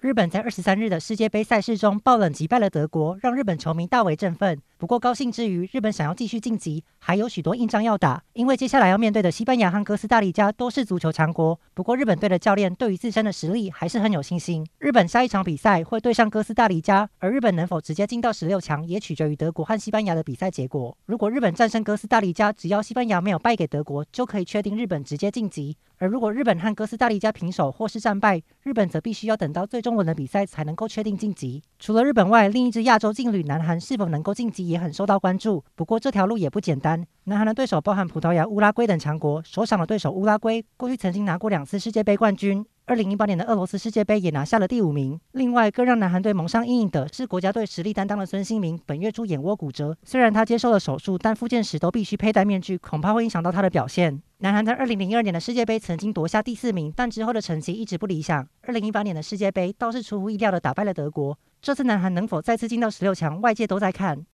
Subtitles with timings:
[0.00, 4.58] 日本在二十三日的世界杯赛事中爆冷击败了德国，让日本球迷大为振奋。
[4.78, 11.60] 不过高兴之余，日本想要继续晋级，还有许多硬仗要打，因为接下来要面对的西班牙和哥斯达黎加都是足球强国。
[11.74, 14.66] 不过日本队的教练对于自身的实力还是很有信心。
[14.78, 20.96] 日本下一场比赛会对上哥斯达黎加，而日本能否直接进到十六强，也取决于德国和西班牙的比赛结果。
[21.04, 25.76] 如果日本战胜哥斯达黎加，只要西班牙没有败给德国，就可以确定日本直接晋级。
[25.98, 31.60] 而如果日本和哥斯达黎加平手或是战败，日本则必须要等到最终中文的比赛才能够确定晋级。
[31.80, 35.64] 除了日本外，另一支亚洲劲旅南韩是否能够晋级也很受到关注。
[35.74, 42.64] 不过这条路也不简单，南韩的对手包含葡萄牙、乌拉圭等强国，首场的对手乌拉圭过去曾经拿过两次世界杯冠军。
[42.90, 45.16] 二零一八年的俄罗斯世界杯也拿下了第五名。
[45.30, 54.20] 另外，更让南韩队蒙上阴影的是国家队实力担当的孙兴民，本月初眼窝骨折，虽然他接受了手术，但复健时都必须佩戴面具，恐怕会影响到他的表现。
[54.38, 58.44] 南韩在二零零二年的世界杯曾经夺下第四名，但之后的成绩一直不理想。
[58.62, 61.38] 二零一八年的世界杯倒是出乎意料的打败了德国。
[61.62, 64.26] 这次南韩能否再次进到十六强，外界都在看。